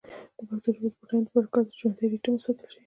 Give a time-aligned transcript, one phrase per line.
[0.37, 2.79] د پښتو ژبې د بډاینې لپاره پکار ده چې ژوندی ریتم وساتل شي.